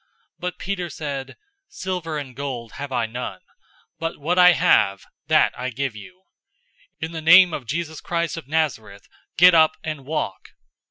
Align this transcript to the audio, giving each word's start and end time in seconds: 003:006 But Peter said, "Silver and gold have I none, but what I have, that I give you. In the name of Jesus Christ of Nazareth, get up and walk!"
003:006 0.01 0.07
But 0.41 0.57
Peter 0.57 0.89
said, 0.89 1.37
"Silver 1.67 2.17
and 2.17 2.35
gold 2.35 2.71
have 2.71 2.91
I 2.91 3.05
none, 3.05 3.39
but 3.99 4.17
what 4.19 4.39
I 4.39 4.53
have, 4.53 5.05
that 5.27 5.53
I 5.55 5.69
give 5.69 5.95
you. 5.95 6.23
In 6.99 7.11
the 7.11 7.21
name 7.21 7.53
of 7.53 7.67
Jesus 7.67 8.01
Christ 8.01 8.35
of 8.35 8.47
Nazareth, 8.47 9.07
get 9.37 9.53
up 9.53 9.73
and 9.83 10.03
walk!" 10.03 10.53